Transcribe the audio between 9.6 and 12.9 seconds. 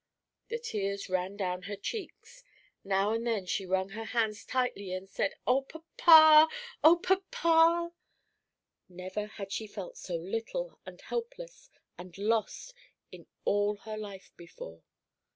felt so little and helpless and lost